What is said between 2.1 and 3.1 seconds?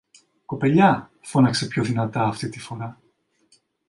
αυτή τη φορά